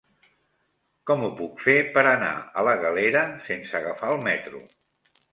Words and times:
Com 1.09 1.25
ho 1.25 1.27
puc 1.41 1.59
fer 1.65 1.75
per 1.97 2.03
anar 2.11 2.31
a 2.61 2.63
la 2.67 2.73
Galera 2.85 3.21
sense 3.49 3.77
agafar 3.81 4.09
el 4.15 4.23
metro? 4.29 4.63